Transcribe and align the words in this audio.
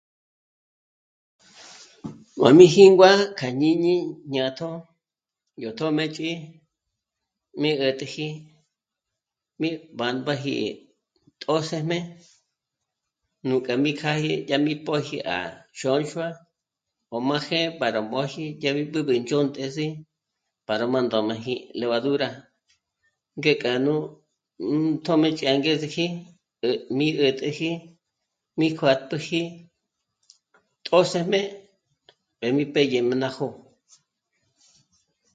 Ma 2.41 2.49
mí 2.57 2.65
jíngua 2.73 3.11
kja 3.37 3.47
jñíñi 3.57 3.95
jñátjo, 4.31 4.69
yó 5.61 5.69
tjö́mëchi 5.77 6.29
mí 7.61 7.69
'ä̀t'äji 7.79 8.27
mí 9.59 9.69
b'âmbaji 9.97 10.55
tjṓsëjme 11.41 11.97
núkja 13.47 13.73
mí 13.83 13.91
kjáye 13.99 14.33
yá 14.49 14.57
mi 14.65 14.73
pö̀ji 14.85 15.17
à 15.35 15.37
Xonxua 15.79 16.27
ò 17.15 17.17
máje 17.29 17.59
para 17.79 17.99
mbóji 18.05 18.43
dyábi 18.59 18.83
b'ǚb'ü 18.91 19.11
í 19.17 19.21
ndzhontesi 19.23 19.87
para 20.67 20.85
má 20.91 20.99
ndö̀müji 21.05 21.55
levadura 21.79 22.29
gé 23.43 23.53
k'anú 23.61 23.95
n... 24.81 24.85
tjö́mëchi 25.03 25.43
angezeji, 25.51 26.05
eh... 26.67 26.77
mi 26.97 27.07
'ä̀täji 27.19 27.71
mí 28.59 28.67
kjuát'püji 28.77 29.41
tjṓsëjme 30.85 31.39
mbé 32.37 32.47
ní 32.57 32.63
pèdyejmé 32.75 33.15
ná 33.21 33.29
jó'o 33.35 33.57